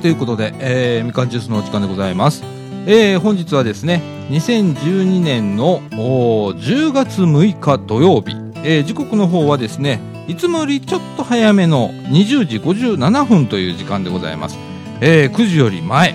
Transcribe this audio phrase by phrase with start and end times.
[0.00, 2.44] ということで、えー、みかんジュースのお時間でございます。
[2.86, 14.58] えー、本日はですね、2012年の10月6日土曜日、えー、時刻の方はですね、いつもよりちょっと早めの20時57分という時間でございます。
[15.00, 16.12] えー、9時より前、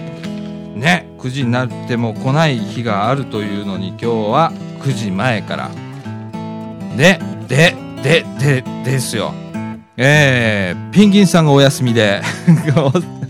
[0.76, 5.72] ね、9時になっても来ない日があるというのに今日は9時前から、
[6.96, 9.34] で、で、で、で、ですよ。
[9.98, 12.22] えー、ペンギンさんがお休みで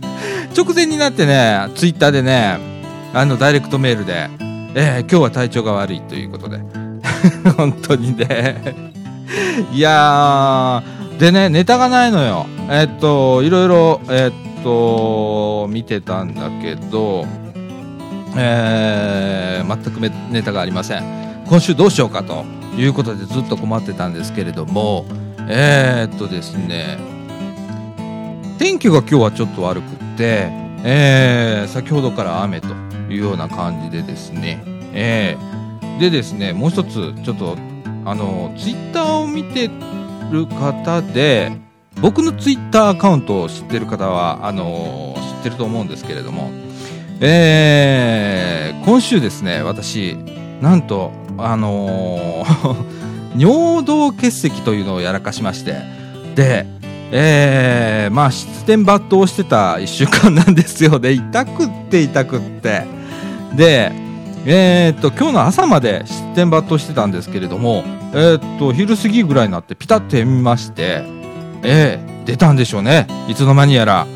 [0.56, 2.60] 直前になってね、ツイッターでね、
[3.14, 4.30] あの、ダイレクトメールで、
[4.76, 6.60] えー、今日は体調が悪いということで。
[7.58, 8.76] 本当にね。
[9.72, 12.46] いやー、でね、ネタがないのよ。
[12.70, 17.26] えー、っと、いろいろ、えー、っと、見てたんだけど、
[18.36, 21.04] えー、全くネタがありません。
[21.48, 22.46] 今週どうしようかと
[22.78, 25.06] いうことでずっと困ってたんですけれども、
[25.48, 26.98] えー、っとですね、
[28.58, 32.68] 天気が今日はちょっと悪く、えー、先ほどから雨と
[33.10, 34.62] いうような感じでですね、
[34.94, 37.58] えー、でですね、もう一つ、ちょっと、
[38.06, 39.70] あの、ツイッターを見て
[40.32, 41.52] る方で、
[42.02, 46.52] 僕のツイッターアカウントを知ってる方は、あの、知ってると思うんですけれども、
[47.22, 50.18] えー、今週ですね、私、
[50.62, 53.04] なんと、あのー
[53.36, 55.76] 尿道結石というのをやらかしまして、
[56.36, 56.68] で、
[57.16, 61.12] えー、まあ、失点抜刀してた1週間なんですよね。
[61.12, 62.88] 痛くって痛くって。
[63.56, 63.92] で、
[64.48, 71.04] えー、っと、今日の朝まで失点抜刀してたんですけれども、えー、っと、昼過ぎぐらいになってピタッと読みまして、
[71.62, 73.06] えー、出たんでしょうね。
[73.28, 74.08] いつの間にやら。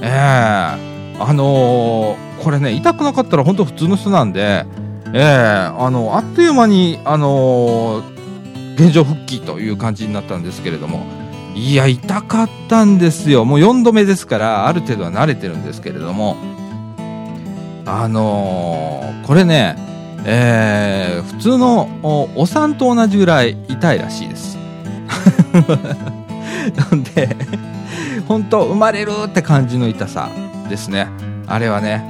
[0.00, 4.64] えー、あのー、これね、痛くなかったら本当普通の人なんで、
[5.12, 11.17] えー、あの、あっという間に、あのー、現状復帰という感じになったんですけれども
[11.58, 13.44] いや痛かったんですよ。
[13.44, 16.36] もう4度目ですからある程度は慣れてるんですけれども。
[17.84, 19.74] あのー、これね、
[20.24, 21.88] えー、普通の
[22.36, 24.56] お産と同じぐらい痛いらしいです。
[26.76, 27.34] な んで
[28.28, 30.28] 本当生まれるって感じの痛さ
[30.68, 31.08] ですね。
[31.48, 32.04] あれはね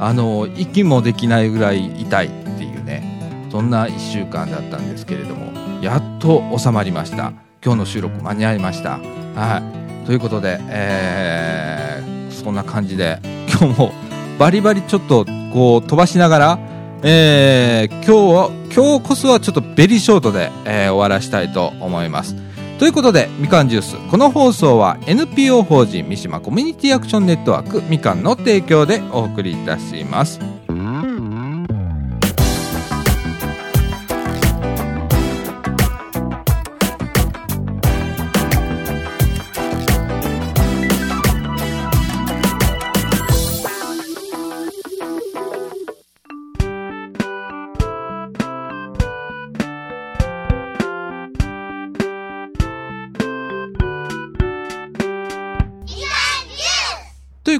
[0.00, 3.48] あのー、息もできないぐらい痛いっていうね。
[3.50, 7.43] そんな1週間だったんですけれどもやっと収まりました。
[7.64, 8.98] 今日の収録間に合いました
[9.34, 9.62] は
[10.02, 13.92] いということで、えー、そんな感じで今日も
[14.38, 16.58] バリバリちょっとこう飛ばしながら、
[17.02, 22.36] えー、今日今日こそはちょっとベリーショートで、えー、終わらしたいと思います
[22.78, 23.96] ということで、みかんジュース。
[24.10, 30.40] この放送は NPO 法人三島コミュニティアクションネットワークみかんの提供でお送りいたします。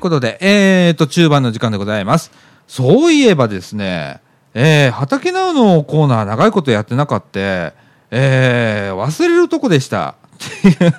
[0.04, 2.30] ということで、えーと、中盤の時間でございます。
[2.68, 4.20] そういえばですね、
[4.52, 7.40] えー、畑直のコーナー長いことやってなかった、
[8.10, 10.16] えー、忘れるとこでした。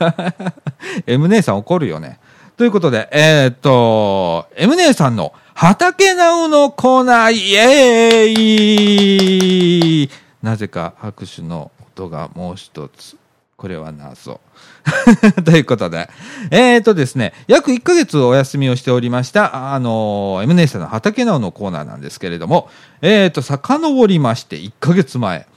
[1.05, 2.17] M 姉さん怒るよね。
[2.57, 10.09] ということで、えー、っと、M 姉さんの畑直のコーナー、イエーイ
[10.41, 13.17] なぜか拍手の音がもう一つ。
[13.57, 14.41] これは謎。
[15.45, 16.09] ということで。
[16.51, 22.69] えっ、ー、とですね、約1ヶ月お休みをしておりました、あのー、M ネさんの畑直のコーナーなんですけれども、
[23.01, 25.47] えっ、ー、と、遡りまして1ヶ月前。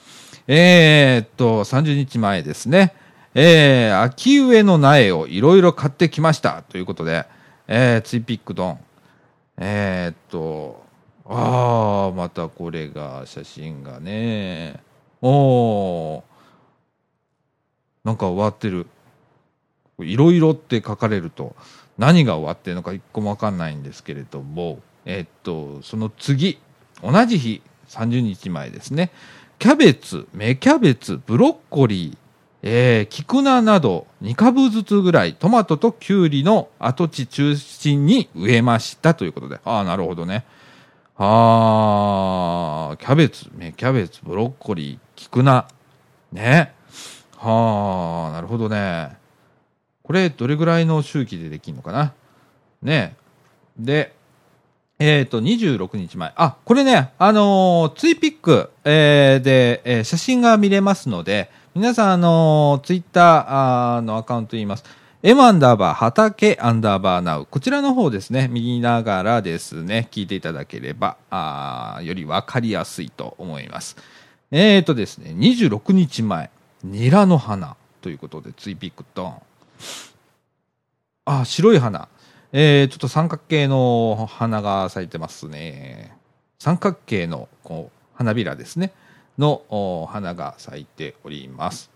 [0.46, 2.94] えっ、ー、と、30日前ですね。
[3.34, 6.62] えー、秋植えの苗をいろいろ買ってきました。
[6.68, 7.26] ということで、
[7.66, 8.78] えー、ツイピックドン。
[9.58, 10.84] えっ、と、
[11.28, 14.80] ああ、またこれが、写真がね。
[15.20, 16.27] おー。
[18.08, 18.86] なんか終わってる。
[20.00, 21.54] いろいろって書かれると
[21.98, 26.58] 何が終わってるのか一個もわかんないんですけれども、えっと、その次、
[27.02, 29.10] 同じ日、30日前ですね。
[29.58, 32.16] キャベツ、芽キャベツ、ブロッコリー、
[32.62, 39.60] えー、キクナなど2株ずつぐらいトマトとキュウリの跡地中心に植えましたということで。
[39.64, 40.46] ああ、なるほどね。
[41.16, 45.68] ああ、キャベツ、芽キャベツ、ブロッコリー、キクナ。
[46.32, 46.77] ね。
[47.38, 49.16] はあ、なるほどね。
[50.02, 52.12] これ、どれぐらいの周期でできるのかな？
[52.82, 53.16] ね
[53.78, 54.14] で、
[54.98, 56.32] えっ、ー、と、26日前。
[56.34, 64.84] あ、これね、あのー、ツイピック、えー、で、えー、写真が見れますので、皆さん、あのー、ツイッターのアカウント言います。
[65.22, 67.46] M アンダーバー、畑アンダーバーナウ。
[67.48, 73.96] こちらの方ですね、見ながらですね、聞いていただければ、あよりわかりやすいと思います。
[74.50, 76.50] えーとですね、26日前、
[76.84, 79.42] ニラの花ということで、ツイピックドン。
[81.24, 82.08] あ、白い花。
[82.52, 86.16] えー、ちょっと三角形の花が咲いてますね。
[86.58, 88.92] 三角形のこう花びらですね。
[89.38, 91.90] の花が咲いております。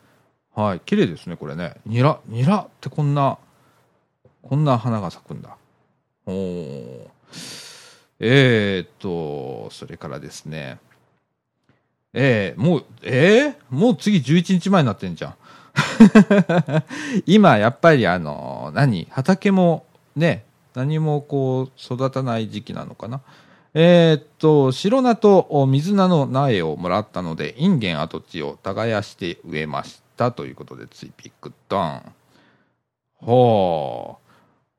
[0.54, 1.74] はい、綺麗ですね、これね。
[1.86, 3.38] ニラ、ニラってこんな、
[4.42, 5.56] こんな花が咲くんだ。
[6.26, 7.08] おー。
[8.20, 10.78] えー、っと、それからですね。
[12.14, 15.34] えー、もう、えー、もう次11日前になってんじゃん。
[17.26, 19.06] 今、やっぱりあの、何？
[19.10, 19.86] 畑も
[20.16, 20.44] ね、
[20.74, 23.20] 何もこう、育たない時期なのかな。
[23.74, 30.02] えー、っと、白菜と水菜の苗をもらったので、インゲン跡地を耕して植えました。
[30.16, 32.12] たということで、ついピックドン。
[33.16, 34.18] ほ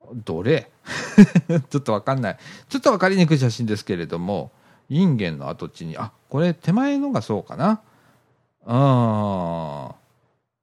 [0.02, 0.08] う。
[0.14, 0.70] どれ？
[1.70, 2.38] ちょっとわかんない。
[2.70, 4.52] ちょっとわかりにくい写真ですけれども、
[4.90, 7.80] インゲンの跡地に、あ、これ手前のがそうかな。
[8.66, 9.96] あ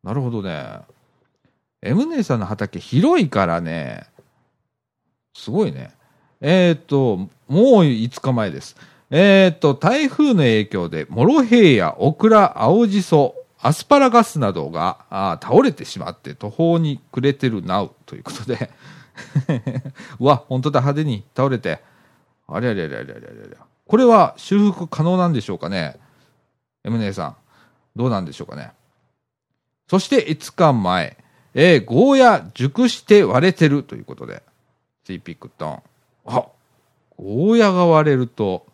[0.03, 0.05] ー。
[0.05, 0.81] なるほどね。
[1.81, 4.09] M 姉さんの畑広いからね、
[5.33, 5.93] すごいね。
[6.41, 8.75] えっ、ー、と、もう5日前です。
[9.11, 18.71] えっ、ー、と、台風の影響で、モロヘイヤ、オクラ、青じそ、アスパラガスなどがあ倒れてしまって途方に暮れてるなうということで
[20.19, 21.81] うわ、本当だ、派手に倒れて。
[22.49, 25.97] あれあれあれあれあれあれこれは修復可能なんでしょうかね
[26.85, 27.37] ?M 姉さん。
[27.97, 28.71] どうなんでしょうかね？
[29.89, 31.17] そして5日前、
[31.55, 34.45] えー、ゴーヤ熟して割れてるということで、
[35.05, 35.83] スイピックトン。
[36.25, 36.45] あ、
[37.17, 38.65] ゴーヤが割れると、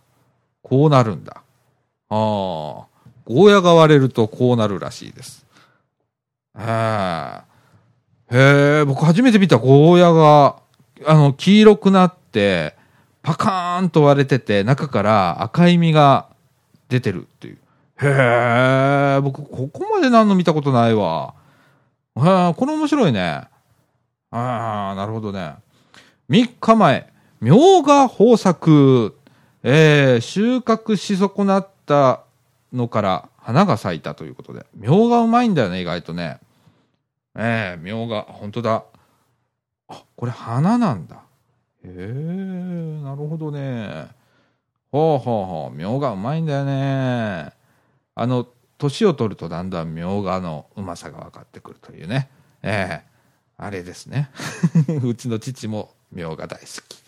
[0.61, 1.37] こうなるんだ。
[1.37, 1.43] あ
[2.11, 2.15] あ。
[2.15, 5.47] ゴーヤが割れるとこうなるらしいです。
[6.59, 7.43] へ
[8.31, 10.57] え、僕初めて見たゴーヤが、
[11.07, 12.76] あの、黄色くなって、
[13.27, 16.29] パカーンと割れてて、中から赤い実が
[16.89, 17.59] 出てるっていう。
[18.01, 21.35] へえ、僕ここまでなんの見たことないわ。
[22.17, 23.49] へえ、これ面白いね。
[24.31, 25.57] ああ、なるほどね。
[26.31, 29.17] 3日前、みょうが豊作。
[29.65, 32.21] えー、収穫し損なった
[32.73, 34.67] のから花が咲いたということで。
[34.77, 36.39] みょうがうまいんだよね、意外とね。
[37.35, 38.85] えー、みょうが、本当だ。
[39.89, 41.26] あ、これ花なんだ。
[41.91, 44.09] へえ、なるほどね。
[44.91, 47.53] ほうほうほう、みょうがうまいんだよね。
[48.15, 48.47] あの、
[48.79, 52.29] 年を取るとだんだんみょうがのうまさが分かってくるというね。
[52.63, 53.11] ええ、
[53.59, 54.31] あれですね。
[55.03, 57.03] うちの父もみょうが大好き。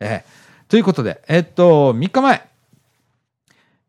[0.00, 0.24] ええ、
[0.68, 2.48] ということで、えっと、3日前。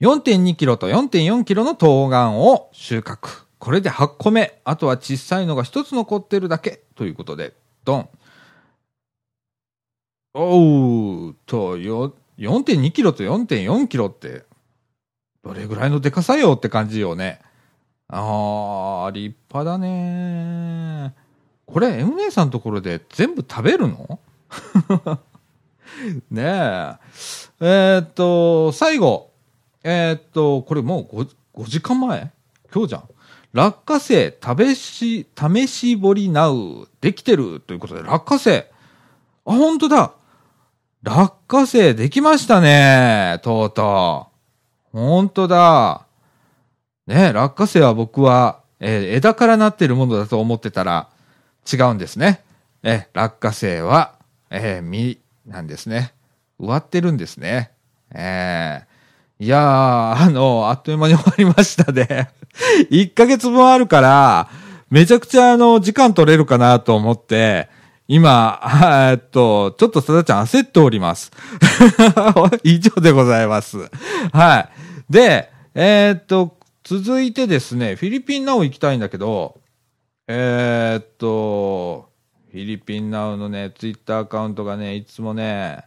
[0.02, 3.46] 4.2キロと4.4キロの冬瓜を収穫。
[3.58, 4.60] これで8個目。
[4.66, 6.82] あとは小さいのが1つ残ってるだけ。
[6.96, 7.54] ということで、
[7.86, 8.10] ドン。
[10.34, 14.44] おうと、よ4.2キロと4.4キロって、
[15.44, 17.40] どれぐらいのでかさよって感じよね。
[18.08, 21.14] あー、立派だね
[21.66, 24.20] これ、M 姉さんのところで全部食べるの？
[26.32, 26.96] ねえ。
[27.60, 29.32] えー、っと、最後、
[29.84, 32.32] えー、っと、これもう 5, 5時間前？
[32.74, 33.10] 今日じゃん。
[33.54, 38.68] 落花生、食べし、試し彫りなう、できてるということで、落花生。
[39.46, 40.14] あ、本当だ。
[41.04, 43.40] 落花生できましたね。
[43.44, 44.28] とうと
[44.94, 44.98] う。
[44.98, 46.06] 本当だ。
[47.08, 51.10] ね、落花生は僕は、えー、枝からなってるものだと思ってたら
[51.72, 52.42] 違うんですね。
[52.84, 54.16] え落花生は、
[54.50, 56.14] えー、実なんですね。
[56.58, 57.72] 植わってるんですね。
[58.14, 62.30] えー、いやー、あの、あっという間に終わりましたね。
[62.92, 64.50] 1ヶ月分あるから、
[64.90, 67.68] めちゃくちゃあの、時間取れるかなと思って、
[68.14, 68.62] 今、
[69.12, 71.32] えっと、ちょっとさだちゃん焦っております。
[72.64, 73.90] 以上でございます。
[74.32, 75.12] はい。
[75.12, 79.60] で、えー、っと、続いてですね、フィリピンナウ行きたいんだけど、
[80.28, 82.12] えー、っと、
[82.52, 85.86] フィリピンナウのね、ツイッターアカウントがね、いつもね、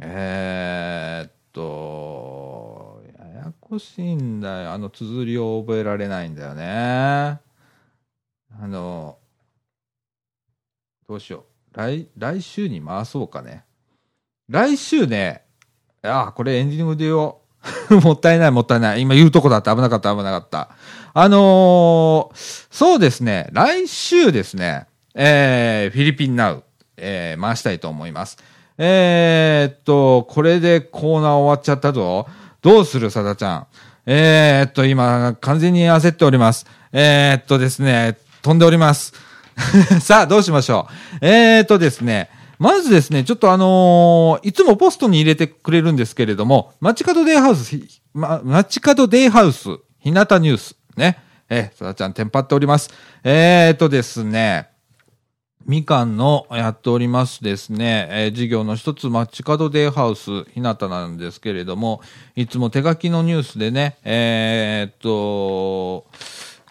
[0.00, 4.72] えー、っと、ややこしいんだよ。
[4.72, 6.64] あの綴りを覚えられないんだよね。
[6.64, 7.38] あ
[8.66, 9.18] の、
[11.12, 11.76] どうしよう。
[11.76, 13.64] 来、来週に回そうかね。
[14.48, 15.44] 来週ね、
[16.02, 17.42] ああ、これエンディングで言お
[17.90, 18.00] う。
[18.00, 19.02] もったいない、もったいない。
[19.02, 19.76] 今言うとこだった。
[19.76, 20.70] 危なかった、危なかった。
[21.12, 23.50] あのー、そうですね。
[23.52, 26.64] 来週ですね、えー、フィリピンナウ、
[26.96, 28.38] えー、回したいと思います。
[28.78, 32.26] えー、っと、これでコーナー終わっちゃったぞ。
[32.62, 33.66] どうする、さだちゃん。
[34.06, 36.64] えー、っと、今、完全に焦っております。
[36.90, 39.31] えー、っとですね、飛んでおります。
[40.00, 40.86] さあ、どうしましょ
[41.22, 41.26] う。
[41.26, 47.78] えーとですね、まずですね、ちょっとあのーいつもポストに入れてくれるんですけれども、街角デイハウス、
[48.14, 49.68] ま、街角デイハウス、
[50.00, 51.18] 日向ニュース、ね。
[51.50, 52.90] えー、そらちゃんテンパっております。
[53.24, 54.68] えーとですね、
[55.66, 62.00] みかんのやっておりますですね、えー事業の一つ、街角デイハウス、ひなたなんですけれども、
[62.36, 66.06] いつも手書きのニュースでね、えーっと、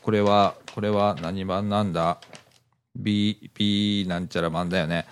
[0.03, 2.17] これは、これは何版なんだ？
[3.01, 5.05] ?B、B なんちゃら版だよね。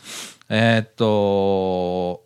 [0.49, 2.23] えーっと、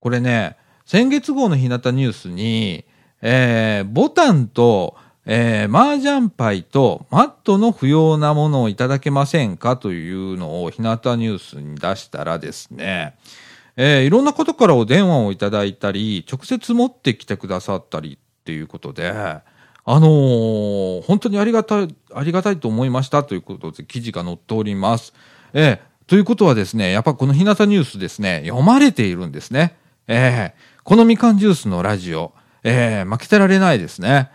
[0.00, 2.84] これね、先月号の日向ニュースに、
[3.20, 9.76] えー、ボタンと、えー、麻雀牌とマットの不要なものをいただけませんか？
[9.76, 13.16] というのを日向ニュースに出したらですね、
[13.76, 19.12] えー、いろんなことからお電話をいただいたり、直接持ってきてくださったりっていうことで、
[19.88, 25.14] あのー本当にありがたい、ありがたいと思いましたということで記事が載っております。
[25.54, 25.78] えー、
[26.08, 29.76] ということはですね、やっぱこの日向ニュースですね、読まれているんですね。
[30.08, 32.32] えー、このみかんジュースのラジオ、
[32.64, 34.30] えー、負けてられないですね。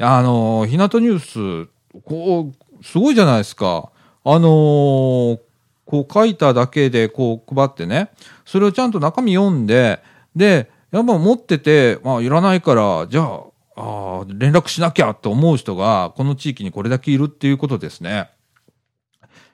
[0.00, 3.90] あのー、日向ニュース、こう、すごいじゃないですか。
[4.24, 5.38] あのー
[5.86, 8.10] こう書いただけでこう配ってね、
[8.44, 10.02] それをちゃんと中身読んで、
[10.34, 13.40] で、やっぱ持ってて、まあいらないから、じゃあ、
[13.76, 18.30] あー連絡しなきゃって思う人が、この地域にこれだけいるっていうことですね。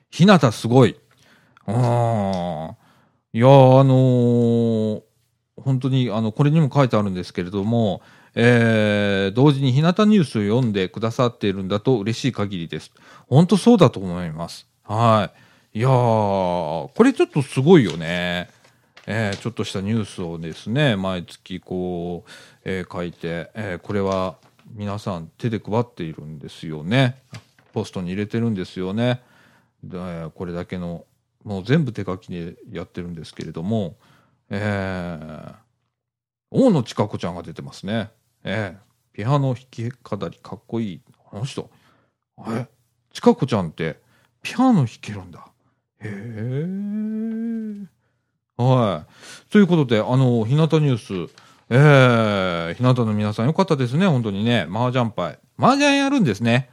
[0.09, 0.97] ひなたすごい。
[1.65, 2.73] あー
[3.33, 5.01] いやーあのー
[5.55, 8.01] 本当に、あの、これにも書いてあるんですけれども、
[8.35, 12.91] えー、同時に日向ニュースを読んでくださっているんだと嬉しい限りです。
[13.27, 14.67] 本当そうだと思います。
[14.83, 15.31] は
[15.73, 15.79] い。
[15.79, 18.49] いやー、これちょっとすごいよね。
[19.05, 22.31] えーちょっとしたニュースをですね、毎月こう、
[22.63, 24.37] えー書いて、えーこれは
[24.73, 27.21] 皆さん手で配っているんですよね。
[27.73, 29.21] ポストに入れてるんですよね。
[29.83, 29.97] で
[30.35, 31.05] これだけの、
[31.43, 33.97] もう全部手書きでやってるんですけれども、
[34.49, 35.55] えー、
[36.51, 38.11] 大野千佳子ちゃんが出てますね。
[38.43, 41.01] えー、ピアノ弾き語りかっこいい。
[41.31, 41.69] あの人、
[42.37, 42.67] あれ
[43.11, 43.99] 千佳子ちゃんって
[44.41, 45.45] ピアノ弾けるんだ。
[45.99, 48.02] へえ。
[48.57, 49.05] は
[49.49, 49.51] い。
[49.51, 51.33] ということで、あの、日向ニュース、
[51.69, 54.67] えー、日向の皆さんよかったですね、本当にね。
[54.69, 55.39] 麻雀牌。
[55.57, 56.69] 麻雀やるんですね。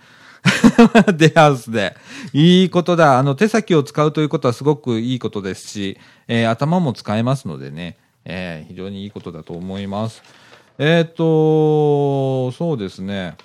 [1.17, 1.97] デハウスで。
[2.33, 3.19] いいことだ。
[3.19, 10.23] あの、手先を使うということはすごくいいことですし、えー頭も使えますのでね、えー非常にいいことだと思います。
[10.79, 13.37] えっ、と、そうですね。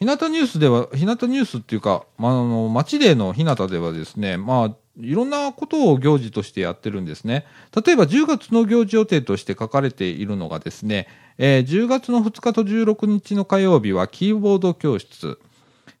[0.00, 7.46] 日向ニュースでは、日向ニュースっていうか、まあ、あの、町での日向ではですね、まあ、いろんなことを行事としてやってるんですね。
[7.84, 11.08] 例えば10月の行事予定として書かれているのがですね、
[11.38, 15.38] えー10月の2日と16日の火曜日はキーボード教室、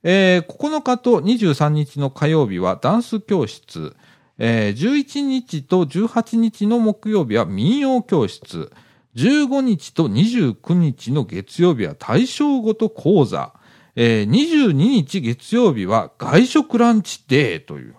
[0.04, 3.96] えー9日と23日の火曜日はダンス教室、
[4.38, 8.70] えー11日と18日の木曜日は民謡教室、
[9.16, 13.54] 15日と29日の月曜日は対象ごと講座、
[13.96, 17.96] えー22日月曜日は外食ランチデーという。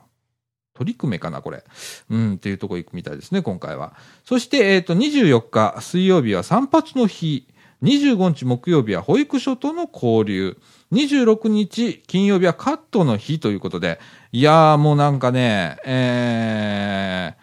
[0.76, 1.64] 取り組めかな、これ。
[2.10, 3.94] うん、っていうとこ行くみたいですね、今回は。
[4.26, 7.48] そして、えっ、と、24日水曜日は散髪の日。
[7.84, 10.58] 25日木曜日は保育所との交流。
[10.92, 14.00] 26日金曜日はカットの日ということで。
[14.32, 17.42] いやー、もうなんかね、えー、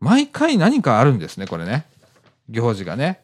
[0.00, 1.86] 毎回何かあるんですね、これね。
[2.48, 3.20] 行事がね。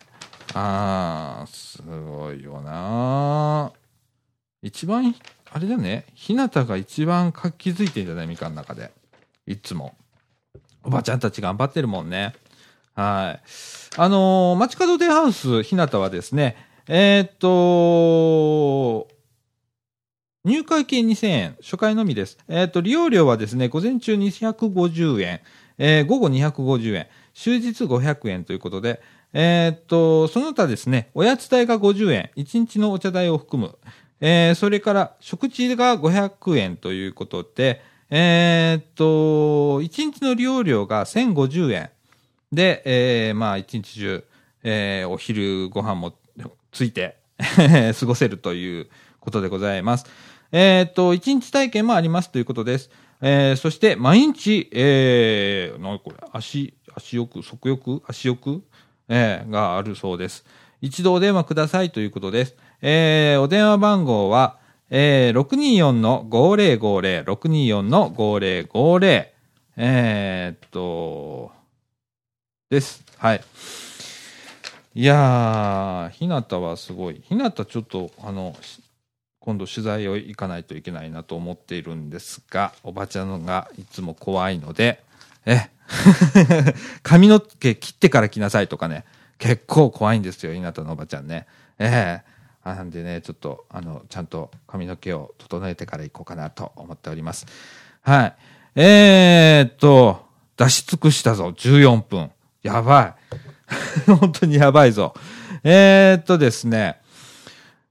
[0.55, 5.15] あー、すごいよなー一番、
[5.53, 8.27] あれだね、ひなたが一番活気づいてんじゃない？
[8.27, 8.93] みかんの中で。
[9.51, 9.97] いつも。
[10.85, 12.35] おばちゃんたち頑張ってるもんね。
[12.95, 13.41] はい。
[13.97, 19.09] あのー街角デハウスひなたはですね、えーっと、
[20.45, 22.39] 入会金2000円、初回のみです。
[22.49, 25.41] えーっと、利用料はですね、午前中250円、
[25.79, 29.03] えー午後250円、終日500円ということで、
[29.33, 33.77] えっと、その他ですね、おやつ代が50円、1日のお茶代を含む、
[34.21, 41.91] えーそれから食事が500円ということで、えーっと、1日の利用料が1050円。
[42.53, 44.25] で、えーまあ、一日中、
[44.65, 46.13] えーお昼ご飯も
[46.73, 47.17] ついて
[47.99, 48.89] 過ごせるという
[49.21, 50.07] ことでございます。
[50.53, 52.91] えーっと、一日体験もありますということです。
[53.21, 58.63] えーそして、毎日、えー、なこれ、足、足よく、足浴足浴
[59.09, 60.45] えーがあるそうです。
[60.81, 62.57] 一度お電話くださいということです。
[62.83, 64.59] えーお電話番号は、
[64.93, 69.27] えー、624-5050、624-5050、
[69.77, 71.53] えっと、
[72.69, 73.05] です。
[73.17, 73.45] はい。
[74.95, 77.21] いやー、ひなたはすごい。
[77.23, 78.57] ひなたちょっと、あの、
[79.39, 85.05] 今度取材を行かないといけないなと思っているんですが、おばちゃんがいつも怖いので、
[85.47, 85.71] え、
[87.05, 89.05] 髪の毛切ってから来なさいとかね、
[89.39, 91.47] 結構怖いんですよ、稲田のおばちゃんね。
[91.79, 97.47] ええなんでね、ちょっと、あの、ちゃんと髪の毛を整えてから行こうかなと思っております。
[98.03, 98.35] はい。
[98.77, 100.27] えー、っと、
[100.57, 102.31] 出し尽くしたぞ、14分。
[102.63, 103.15] やば
[104.07, 104.11] い。
[104.21, 105.15] 本当にやばいぞ。
[105.65, 107.01] えー、っとですね、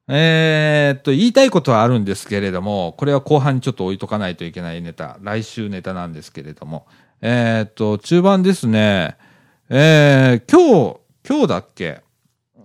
[0.07, 6.87] えー、っと、言いたいことはあるんですけれども、これは後半にちょっと置いとかないといけないネタ、来週ネタなんですけれども、
[7.21, 9.17] えー、っと、中盤ですね、
[9.69, 12.01] えー、今日、今日だっけ？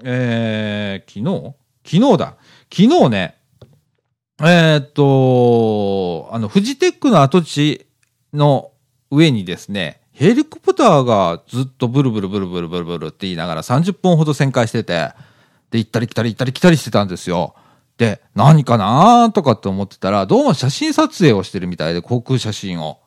[0.05, 1.64] えー、昨日？
[1.85, 2.37] 昨日だ。
[2.73, 3.37] 昨日ね、
[4.41, 7.87] えー、っと、あの、フジテックの跡地
[8.33, 8.73] の
[9.11, 15.13] 上にですね、ヘリコプターがずっとブルブルブルブルブルブルって言いながら30分ほど旋回してて、
[15.71, 17.55] で、行ったり来たり行ったり来たりしてたんですよ。
[17.99, 23.01] で、何かなーとかって思ってたら、どうも写真撮影をしてるみたいで、航空写真を。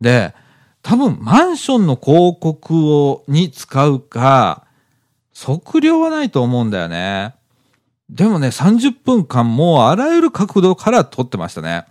[0.00, 0.34] で、
[0.82, 4.64] 多分マンションの広告を、に使うか、
[5.34, 7.34] 測量はないと思うんだよね。
[8.10, 11.84] でもね、30分間もうあらゆる角度から撮ってましたね。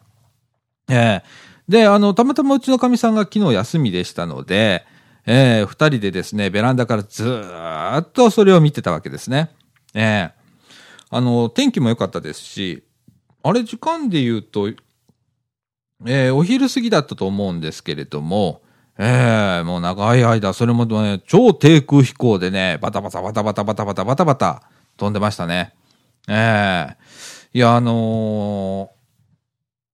[0.90, 4.86] えー、で、あの、たまたまうちのかみさんが昨日休みでしたので、
[5.26, 7.44] えー、二人でですね、ベランダからず
[8.00, 9.52] っとそれを見てたわけですね。
[9.94, 10.32] えー、
[11.10, 12.84] あの、天気も良かったですし、
[13.44, 14.70] あれ時間で言うと、
[16.06, 18.62] えー、お昼過ぎだったと思うんですけれども、
[18.98, 24.64] えー、もう長い間、それもね、超低空飛行でね、バタバタバタバタバタバタバタバタ
[24.98, 25.74] 飛んでましたね。
[26.28, 28.92] ええー、いや、あの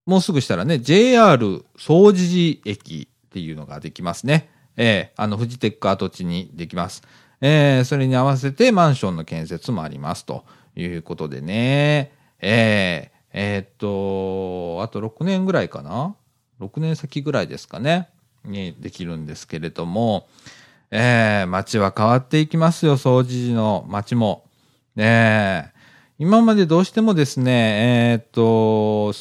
[0.08, 4.50] ー、もうすぐしたらね、JR 総持寺駅っていうのができますね。
[4.76, 7.04] ええー、あの、フジテック跡地にできます。
[7.46, 10.46] ええそれに合わせてマンションの建設もありますと
[10.78, 12.14] いうことでね。
[12.40, 16.16] えええっと、あと6年ぐらいかな
[16.62, 18.08] ?6 年先ぐらいですかね。
[18.46, 20.28] にできるんですけれども、
[20.90, 24.46] ええ街は変わっていきますよ、総持寺の街も。
[24.96, 25.73] ねえ
[26.20, 29.14] 今までどうしてもですね、えー、っと、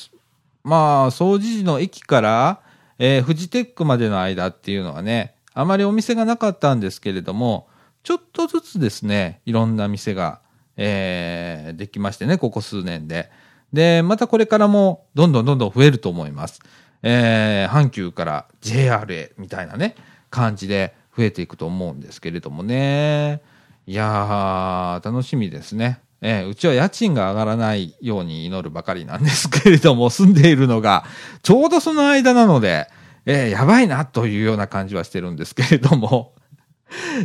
[0.62, 2.61] まあ、総持寺の駅から、
[2.98, 7.68] えー、フジテックまでの間っていうのはね、あまりお店がなかったんですけれども、
[8.02, 10.40] ちょっとずつですね、いろんな店が、
[10.76, 13.31] えー、できましてね、ここ数年で。
[13.72, 16.61] で、またこれからもどんどんどんどん増えると思います。
[17.02, 19.94] えー、阪急から JR へみたいなね、
[20.31, 23.42] 感じで増えていくと思うんですけれどもね。
[23.87, 26.00] いやー、楽しみですね。
[26.22, 31.04] えー、うちは家賃が上がらないように祈るばかりなんですけれども、住んでいるのが、
[31.42, 32.88] ちょうどその間なので、
[33.26, 36.35] えー、やばいなというような感じはしてるんですけれども、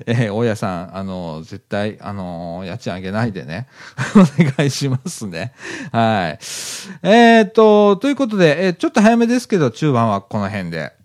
[0.05, 3.67] えー、大家さん、あの、絶対、あの家賃上げないでね。
[4.15, 5.53] お願いしますね。
[5.91, 6.39] はい。
[7.03, 10.96] えっ、と、ということで、えー、ちょっと早めですけど、中盤はこの辺で。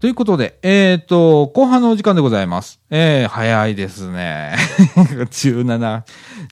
[0.00, 2.80] ということで、えっ、ー、と、後半のお時間でございます。
[2.88, 4.54] えー、早いですね。
[4.96, 6.02] 17、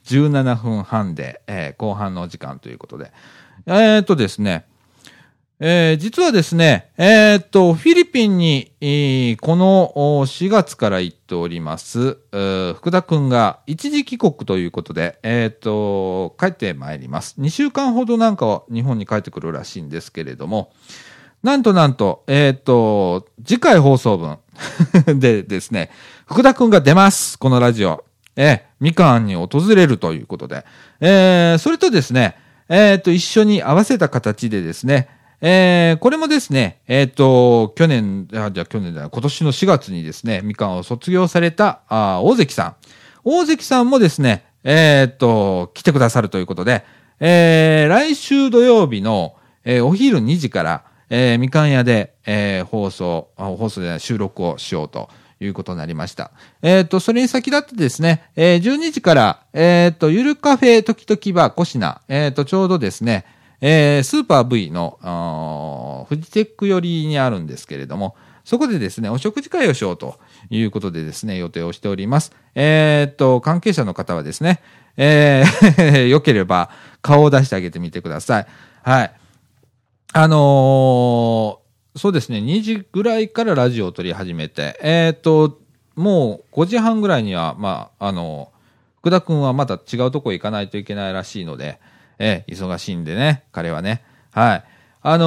[0.05, 3.11] 17分半で、えー、後半のお時間ということで。
[3.65, 4.65] えっ、ー、とですね、
[5.59, 12.19] えー、実はですね、えっ、と、フィリピンに、えー、この4月から行っております、
[12.75, 17.33] 福田くんが一時帰国ということで、えっ、と、帰ってまいります。
[17.39, 20.71] 2週間ほどなんかは日本に帰ってくるらしいんですけれども、
[21.41, 24.37] なんとなんと、えっ、と、次回放送分
[25.19, 25.89] でですね、
[26.25, 27.39] 福田くんが出ます。
[27.39, 28.03] このラジオ。
[28.35, 30.65] えー、みかんに訪れるということで。
[30.99, 32.35] えー、それとですね、
[32.67, 35.07] えっ、と、一緒に合わせた形でですね、
[35.41, 42.75] えー、これもですね、えっ、と、去年、じゃあ去年だ今年の4月にですね、みかんを卒業された、あ大関さん。
[43.23, 46.83] 大関さんもですね、えっ、と、来てくださるということで、
[47.21, 56.31] えー、来週土曜日の、えー、お昼2時から、えー、みかん屋で、えー、放送、放送で収録をしようということになりました。
[56.61, 63.25] えっ、と、それに先立ってですね、えー12時から、えっ、と、ゆるカフェ時々バーコシナ、えっ、と、ちょうどですね、
[63.61, 70.19] えースーパー V の、あーフジテック寄りにあるんですけれども、そこでですね、お食事会をしようと
[70.49, 72.31] いうことでですね、予定をしております。
[72.55, 74.61] えーっと、関係者の方はですね、
[74.97, 76.69] えー よければ
[77.01, 78.47] 顔を出してあげてみてください。
[78.83, 79.11] はい。
[80.11, 85.59] あのーそうですね、2時ぐらいからラジオを撮り始めて、えーと、
[85.95, 88.51] もう5時半ぐらいには、まあ、あの
[89.01, 91.79] 福田くんはまた違うとこ行かないといけないらしいので、
[92.19, 94.03] えー忙しいんでね、彼はね。
[94.31, 94.63] はい。
[95.01, 95.25] あの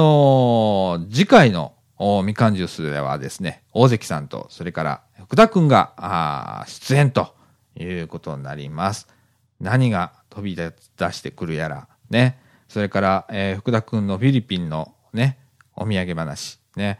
[0.99, 7.35] ー次回のおみかんジュースではですね、大関さんと、それから福田くんが、あー出演と
[7.77, 9.07] いうことになります。
[9.61, 10.73] 何が飛び出
[11.11, 12.39] してくるやら、ね。
[12.67, 15.37] それから、えー福田くんのフィリピンのね、
[15.75, 16.99] お土産話、ね。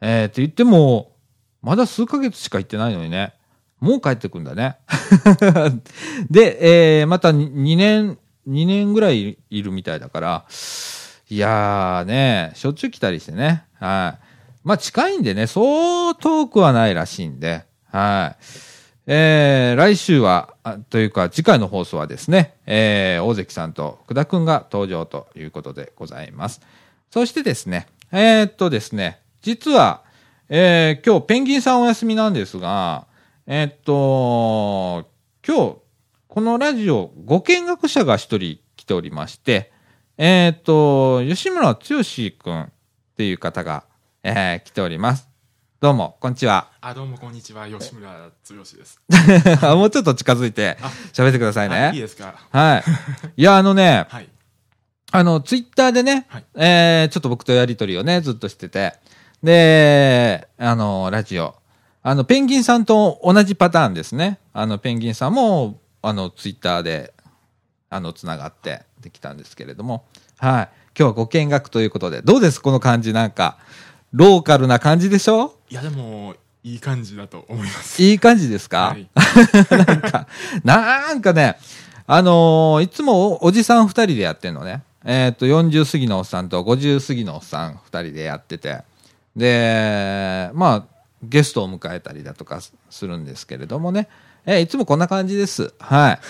[0.00, 1.12] えー、って言っても、
[1.62, 3.34] まだ数ヶ月しか行ってないのにね。
[3.80, 4.76] もう帰ってくんだね。
[6.30, 8.18] で、えー、また2年、
[8.48, 10.44] 2年ぐらいいるみたいだから、
[11.30, 13.64] いやーね、しょっちゅう来たりしてね。
[13.78, 14.26] はい。
[14.64, 18.44] まあ近いんでね、そう遠くはないらしいんで、はい。
[19.06, 26.60] えー、来週は、あというか次回の放送はですね、えー、大関さんと福田くんが登場ということでございます。
[27.10, 30.02] そしてですね、えー、っとですね、実は、
[30.48, 33.06] えー、今日ペンギンさんお休みなんですが、
[33.46, 35.08] えーっと、
[35.46, 35.76] 今日、
[36.28, 39.72] このラジオ、ご見学者が一人来ておりまして、
[40.18, 42.68] えーっと、吉村剛くんっ
[43.16, 43.84] ていう方が、
[44.22, 45.29] えー来ております。
[45.80, 46.68] どうも、こんにちは。
[46.82, 48.10] あ、どうもこんにちは、吉村
[48.50, 49.00] 剛です。
[49.64, 52.00] あもうちょっと近づいてあ喋ってくださいあいいね。
[52.02, 52.34] ですか？
[52.50, 52.84] はい。
[53.38, 54.28] いや、あのね、 はい。
[55.12, 58.94] あの、ツイッターでね、はいえーちょっと僕とやりとりをね、ずっとしてて、
[59.42, 61.54] で、あの、ラジオ。
[62.02, 64.38] あの、ペンギンさんと同じパターンですね。
[64.52, 67.14] あの、ペンギンさんも、あの、ツイッターで、
[67.88, 70.04] あの、つながってできたんですけれども、
[70.36, 70.68] はい。
[70.98, 72.60] 今日はご見学ということで、どうです？
[72.60, 73.56] この感じなんか、
[74.12, 75.54] ローカルな感じでしょ？
[75.70, 78.02] いや、でも、いい感じだと思います。
[78.02, 79.08] いい感じですか、はい。
[79.70, 80.26] なんか、
[80.64, 81.56] なんかね、
[82.06, 84.82] あのーいつもおおじさん二人でやってんのね。
[85.04, 88.82] えっ、と、40過ぎのおっさんと50過ぎのおっさん二人でやってて。
[89.36, 90.84] で、まあ、
[91.22, 94.08] ゲストを迎えたりだとかすするんですけれどもね。
[94.44, 95.72] えーいつもこんな感じです。
[95.78, 96.20] はい。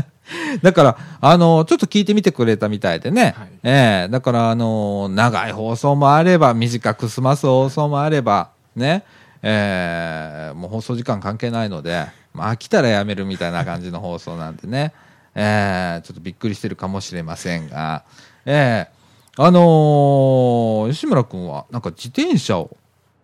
[0.62, 3.34] だから、あのーちょっと聞いてみてくれたみたいでね。
[3.36, 9.04] はいええだから、あのー長い放送もあれば、短く済ます放送もあれば、ね。
[9.42, 14.92] ええもう放送時間関係ないので、まあ、飽きたらやめるみたいな感じの放送なんでね。
[15.34, 18.04] ええちょっとびっくりしてるかもしれませんが、
[18.46, 18.92] ええ
[19.38, 22.76] あのー吉村君は、なんか自転車を、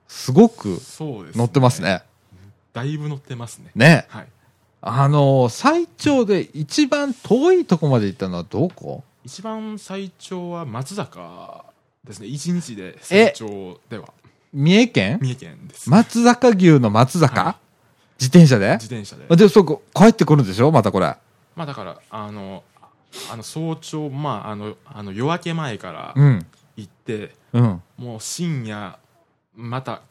[0.08, 0.80] すごく
[1.36, 1.82] 乗ってます。
[1.82, 2.02] ね。
[2.72, 3.70] だいぶ乗ってますね。
[3.74, 4.06] ね。
[4.08, 4.26] はい。
[4.88, 9.04] あのー最長で一番遠いとこまで行ったのはどこ？
[9.24, 11.64] 一番最長は松坂
[12.04, 12.26] ですね。
[12.26, 14.08] 一日で最長では、
[14.52, 15.18] 三重県？
[15.20, 15.90] 三重県です。
[15.90, 17.54] 松坂牛の松坂、はい
[18.20, 18.72] 自転車で？
[18.80, 19.36] 自転車で。
[19.36, 20.72] で、そこ、帰ってくるんでしょ？
[20.72, 21.14] またこれ。
[21.54, 22.64] まあだから、あの、
[23.30, 26.46] あの早朝、まあ、あの、あの夜明け前からうん。
[26.76, 27.82] 行って、うん。
[27.96, 28.98] もう深夜、
[29.54, 30.02] また、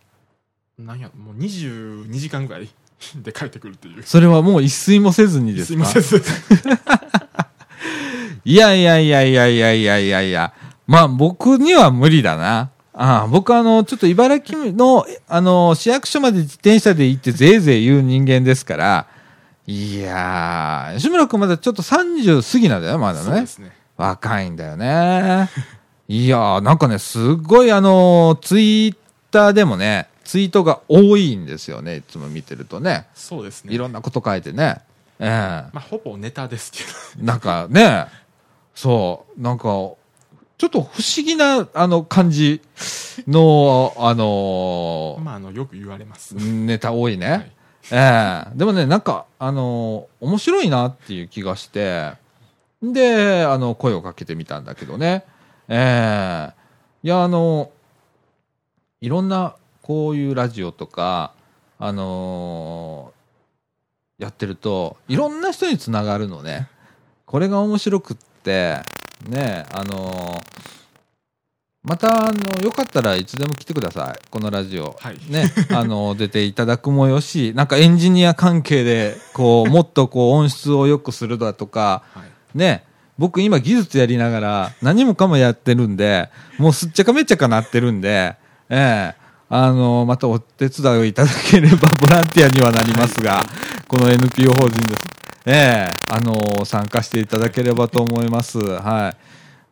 [0.80, 2.70] なんや、もう22時間ぐらい
[3.22, 4.04] で帰ってくるっていう。
[4.04, 5.86] それはもう一睡もせずにですか？
[5.86, 6.16] す
[8.46, 10.54] いやいやいやいやいやいやいやいや。
[10.86, 12.70] まあ僕には無理だな。
[12.94, 19.06] ああ僕あの、ちょっと茨城の、あの、市役所まで自転車で行ってぜいぜい言う人間ですから、
[19.68, 23.48] いやー、吉村君まだちょっと30過ぎなんだよ、まだねね。
[23.98, 25.50] 若いんだよね。
[26.08, 28.96] いやー、なんかね、すっごいあのーツイッ
[29.30, 33.08] ターでもね、ツイートが多いんですよね、いつも見てるとね。
[33.16, 33.74] そうですね。
[33.74, 34.82] いろんなこと書いてね。
[35.20, 36.80] ええまあ、ほぼネタですけ
[37.20, 37.26] ど。
[37.26, 38.08] なんかね、
[38.76, 39.98] そう、なんか、ちょ
[40.68, 42.62] っと不思議な、あの、感じ
[43.26, 46.36] の、あのまあ、あの、よく言われます。
[46.36, 47.30] ーネタ多いね。
[47.30, 47.52] はい
[47.90, 52.12] ええでもね、なんか、あのー面白いなっていう気がして、
[52.84, 55.24] で、あの、声をかけてみたんだけどね。
[55.70, 56.54] ええ
[57.04, 57.72] いや、あの
[59.00, 59.56] いろんな、
[59.88, 61.32] こういうラジオとか、
[61.80, 63.17] あのー
[64.21, 66.67] やってると、いろんな人につながるのね。
[67.26, 68.80] これが面白くって、
[69.30, 70.67] ね、あのー
[71.84, 74.19] また、あの、よかったらいつでも来てください。
[74.30, 74.97] このラジオ。
[75.00, 82.23] はいね、あの、出ていただくもよし、なんかエンジニア関係で、こう、もっとこう、音質を良くするだとか、は
[82.56, 82.58] い。
[82.58, 82.84] ね、
[83.17, 88.36] 僕今技術やりながら何もかもやってるんで、もうすっちゃかめっちゃかなってるんで、
[88.69, 93.44] ええあの、またお手伝いをいただければ ボランティアにはなりますが、
[93.88, 95.02] この NPO 法人です。
[95.46, 98.60] ええあの、参加していただければと思います。
[98.60, 99.16] は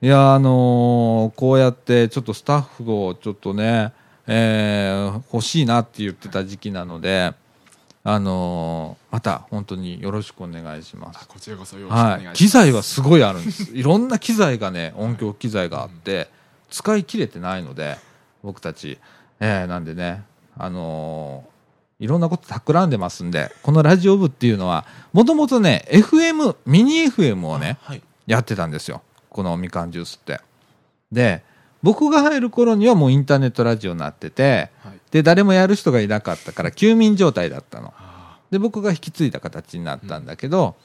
[0.02, 0.06] い。
[0.06, 3.92] いや、あのこうやってちょっとスタッフをちょっとね、
[4.28, 7.34] えー欲しいなって言ってた時期なので、
[8.04, 11.26] あのまた本当によろしくお願いしますあ。
[11.26, 13.72] こちらこそよろしくお願いします、はい、機材はすごいあるんです。
[13.76, 16.30] いろんな機材がね、音響機材があって、
[16.70, 17.98] 使い切れてないので、
[18.44, 19.00] 僕たち。
[19.40, 20.24] えーなんでね、
[20.58, 21.56] あのー
[21.98, 29.02] いろんなこと企んでますんで、このラジオ部っていうのは、もともとね、FM、ミニ FM をね、はいやってたんですよ。
[29.30, 30.42] このみかんジュースって。
[31.12, 31.42] で、
[31.84, 37.94] 僕が入る頃にはもうインターネットラジオになってて、はいで、誰もやる人がいなかったから、休眠状態だったの。
[37.98, 40.76] あで僕が引き継いだ形になったんだけど、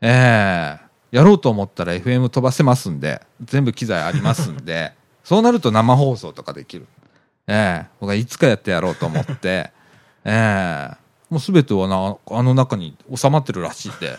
[0.00, 4.92] ええやろうと思ったら FM 飛ばせますんで全部機材ありますんで
[5.24, 6.86] そうなると生放送とかできる、
[7.50, 7.86] ええ。
[8.00, 9.72] 僕はいつかやってやろうと思って、
[10.24, 10.96] ええ。
[11.28, 14.18] もう全てはなあの中に収まってるらしいんで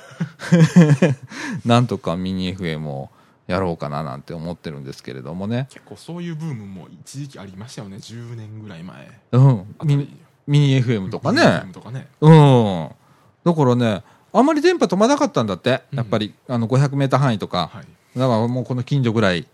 [1.66, 3.10] なんとかミニ FM を
[3.48, 5.68] やろうかななんて思ってるんですけれどもね。
[5.70, 7.98] 結構そういうブームも一時期ありましたよね。
[7.98, 9.20] 10年ぐらい前。
[9.32, 9.76] うん。
[9.84, 10.18] ミニ
[10.48, 11.64] ミニ FM とかね。
[11.74, 12.08] とかね。
[12.22, 12.90] うん。
[13.44, 17.70] だからね、あんまり電波飛ばなかったんだって、うんやっぱり、あの、500メーター範囲とか。
[17.74, 18.20] はい。
[18.20, 19.48] だからもうこの近所ぐらい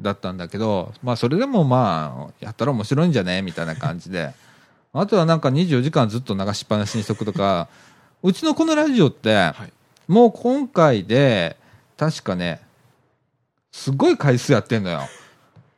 [0.00, 3.42] だったんだけど、まあそれでもまあ、やったら面白いんじゃね？
[3.42, 4.32] みたいな感じで。
[4.92, 7.68] あとはなんか24時間ずっと流しっぱなしにしとくとか、
[8.22, 9.72] うちのこのラジオって、はい
[10.08, 11.58] もう今回で、
[11.98, 12.62] 確かね、
[13.70, 15.02] すごい回数やってんのよ。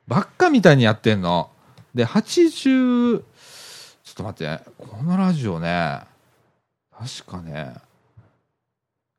[0.07, 1.51] ばっかみたいにやってんの。
[1.97, 6.03] で、80、ちょっと待って、このラジオね、
[6.97, 7.75] 確かね、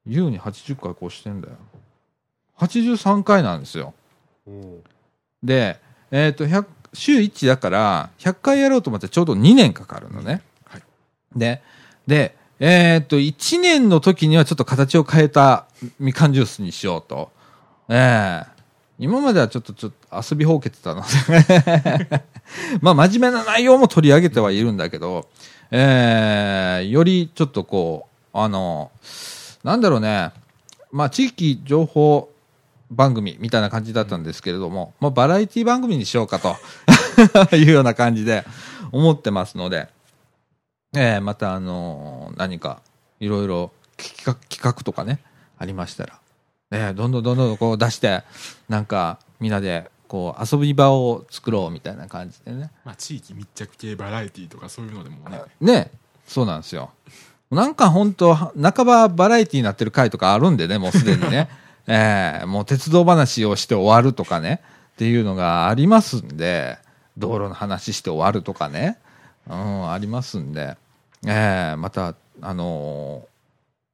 [0.06, 1.56] 優に80回越してんだよ。
[2.60, 3.94] 83回なんですよ。
[5.44, 5.80] で、
[6.12, 10.42] えっ、と、100週1だから、100回やろうと思ってちょうど2年かかるのね。
[10.66, 10.82] はい
[11.36, 11.62] で、
[12.08, 15.66] で、えっ、と、1年の時にはちょっと形を変えた
[16.00, 17.32] みかんジュースにしようと。
[17.90, 18.52] ええ
[19.00, 22.24] 今まではちょっと、ちょっと遊びほうけてたので。
[22.82, 25.28] まあ、真面目な内容も取り上げてはいるんだけど、
[25.72, 28.92] ええよりちょっとこう、あの、
[29.64, 30.32] なんだろうね、
[30.92, 32.31] まあ、地域情報
[32.92, 36.56] 番組みたいな感じだったんですけれども、まあ、バラエティ番組にしようかと
[37.56, 38.46] いうような感じで
[38.92, 39.88] 思ってますので、
[40.94, 42.82] えーまた、あのー何か
[43.20, 45.20] いろいろ企画企画とかね、
[45.58, 46.20] ありましたら、
[46.72, 48.24] えーどんどんどんどんこう出して、
[48.68, 52.72] なんかみんなでこう遊び場を作ろうみたいな感じでね。
[52.84, 55.92] まあ地域密着系バラエティーとかそういうのでもねね、
[56.28, 56.92] そうなんですよ。
[57.52, 58.54] なんか本当半
[58.86, 61.50] ばバラエティになってる回とかあるんでね、もうすでにね。
[61.88, 64.62] えーもう鉄道話をして終わるとかね、
[64.94, 66.78] っていうのがありますんで、
[67.18, 68.98] 道路の話して終わるとかね、
[69.50, 70.78] うん、ありますんで、
[71.26, 73.32] えーまた、あのー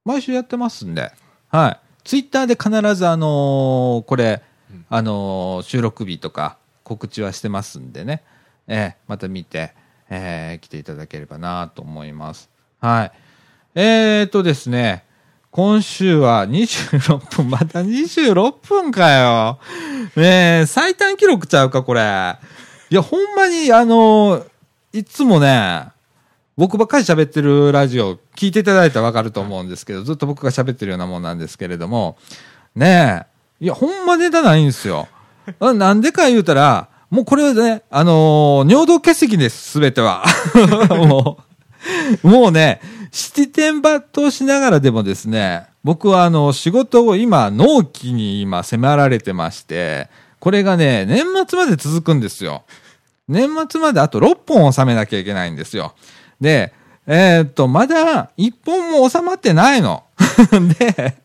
[0.05, 1.11] 毎週やってますんで、
[1.49, 1.79] はい。
[2.05, 4.41] ツイッターで必ず、あのーこれ、
[4.89, 8.23] あのー収録日とか告知はしてますんでね、
[8.67, 9.73] えーまた見て、
[10.09, 12.49] えー来ていただければなと思います。
[12.79, 13.11] はい。
[13.75, 15.03] えーとですね、
[15.57, 19.57] 今週は26分、また26分かよ。
[20.15, 22.35] ねえ、最短記録ちゃうか、これ。
[22.91, 24.45] いや、ほんまに、あの
[24.93, 25.87] いつもね、
[26.57, 32.19] 僕ばっかり喋ってるラジオ聞いていただいたらわかると思うんですけど、ずっと僕が喋ってるようなもんなんですけれども、
[32.75, 33.25] ね
[33.59, 35.07] え、いや、ほんまネタないんですよ。
[35.59, 40.23] なんでか言うたら、もうこれはね、あのー尿道結石です、すべては。
[40.93, 41.39] も
[42.23, 42.79] う、もうね、
[43.11, 52.63] 七点抜刀しながらでもですね、僕はあの、仕事を今、納期に今迫られてまして、これがね、年末まで続くんですよ。
[53.27, 55.93] 年末まであと6本収めなきゃいけないんですよ。
[56.39, 56.73] で、
[57.05, 60.03] えーっと、まだ1本も収まってないの。
[60.79, 61.17] で、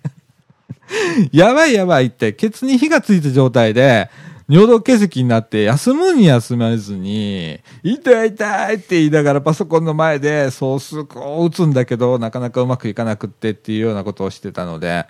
[1.33, 4.11] やばいやばいって、ケツに火がついた状態で、
[4.53, 15.07] 尿道結石になって、休むに休まれずに、痛い痛いって言いながらパソコンの前で、ソースこう打つんだけど、なかなかうまくいかなくってっていうようなことをしてたので、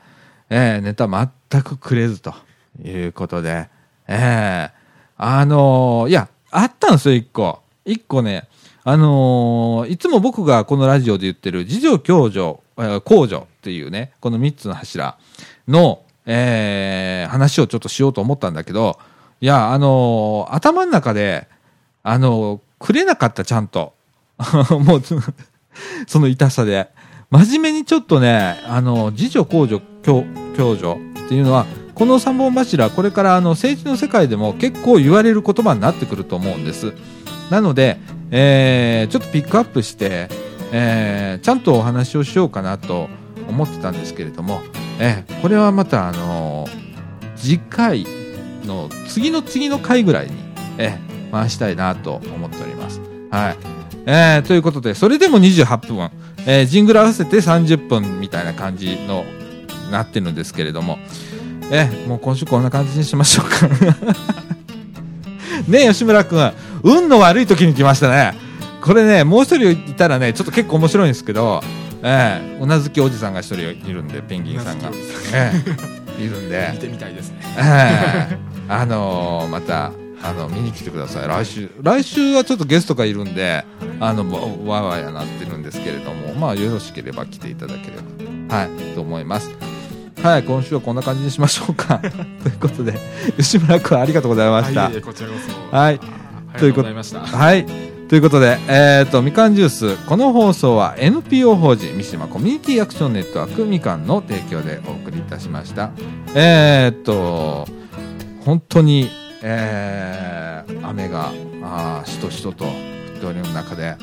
[0.49, 2.33] えーネタ全くくれずと
[2.85, 3.69] いうことで、
[4.07, 4.71] えー
[5.17, 7.63] あのーいや、あったんですよ、一個。
[7.85, 8.47] 一個ね、
[8.85, 12.61] あのーいつも僕がこのラジオで言ってる、自助共助、
[13.05, 15.19] 公助っていうね、この三つの柱
[15.67, 19.01] の、えー話をちょっとしようと思ったんだけど、
[19.43, 21.49] いや、あのー頭の中で、
[22.05, 23.93] あのーくれなかった、ちゃんと。
[24.87, 25.03] もう、
[26.07, 26.89] その痛さで。
[27.31, 30.93] 真面目にちょっとね、あの、自助公助共助
[31.25, 36.93] っていうのは、この三本柱、これからあの政治の世界でも結構言われる言葉になってくると思うんです。
[37.51, 37.99] なので、
[38.31, 40.29] えーちょっとピックアップして、
[40.71, 43.09] えーちゃんとお話をしようかなと
[43.49, 44.61] 思ってたんですけれども、
[45.01, 46.69] えーこれはまた、あの
[47.37, 48.07] 次回
[48.65, 50.33] の次の次の回ぐらいに、
[50.79, 53.01] えー回したいなと思っております。
[53.31, 53.57] はい。
[54.05, 56.11] えーということで、それでも28分、
[56.47, 59.25] えージングル合わせて30分みたいな感じの、
[59.91, 60.99] なってるんですけれども、
[61.71, 63.67] えーもう今週こんな感じにしましょうか。
[65.69, 68.35] ねえ、吉村君、運の悪い時に来ましたね。
[68.83, 71.63] これね、もう一人いたらね、ちょっと結構面白いんですけど、
[72.03, 74.91] ええうなずきおじさんが一人いるんで、ペンギンさんが。
[75.33, 75.53] え
[76.19, 81.29] えいるんで 見、てみたいですねええあのーまた、あの、見に来てください。
[81.29, 83.65] 来週、来週はちょっとゲストがいるんで、
[84.01, 84.31] あの、
[84.67, 87.97] わわわやなってるんですけれども、まあ、よろしければ来ていただけれ
[88.49, 89.51] ば、はい、と思います。
[90.23, 91.99] はい、今週はこんな感じにしましょうか。
[92.43, 92.95] ということで、
[93.37, 94.85] 吉村君ありがとうございました。
[94.85, 95.35] はいこちらこ
[95.71, 96.01] そはい
[96.59, 97.67] といましたはい。
[98.09, 105.91] ということで、えっ、と、みかんジュース、この放送は NPO 法人三島コミュニティアクションネットワークみかんの提供でお送りいたしました。
[106.35, 107.67] えっ、と、
[108.45, 109.09] 本当に、
[109.43, 112.73] えー雨が、あしとしとと降っ
[113.21, 113.97] ておりる中で、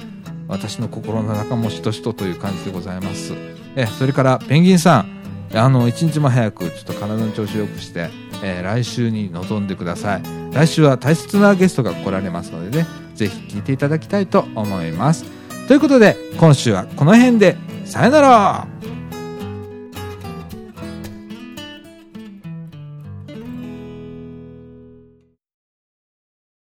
[0.47, 3.33] 私の心の中もしとしとという感じでございます。
[3.75, 8.09] えそれから、ペンギンさん、あの、一日も早く、ちょっと体の調子を良くして、
[8.41, 10.23] えー来週に臨んでください。
[10.53, 15.25] 来週は大切なゲストが来られますのでね、ぜひ聞いていただきたいと思います。
[15.67, 18.67] ということで、今週はこの辺で、さよなら